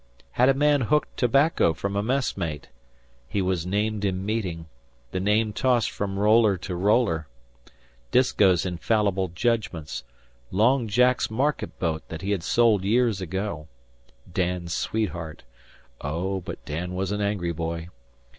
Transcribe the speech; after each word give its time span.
Had 0.31 0.49
a 0.49 0.55
man 0.55 0.81
hooked 0.81 1.15
tobacco 1.15 1.75
from 1.75 1.95
a 1.95 2.01
mess 2.01 2.35
mate? 2.35 2.69
He 3.27 3.39
was 3.39 3.67
named 3.67 4.03
in 4.03 4.25
meeting; 4.25 4.65
the 5.11 5.19
name 5.19 5.53
tossed 5.53 5.91
from 5.91 6.17
roller 6.17 6.57
to 6.57 6.75
roller. 6.75 7.27
Disko's 8.11 8.65
infallible 8.65 9.27
judgments, 9.27 10.03
Long 10.49 10.87
Jack's 10.87 11.29
market 11.29 11.77
boat 11.77 12.01
that 12.07 12.23
he 12.23 12.31
had 12.31 12.41
sold 12.41 12.83
years 12.83 13.21
ago, 13.21 13.67
Dan's 14.33 14.73
sweetheart 14.73 15.43
(oh, 16.03 16.39
but 16.41 16.65
Dan 16.65 16.95
was 16.95 17.11
an 17.11 17.21
angry 17.21 17.51
boy!) 17.53 17.89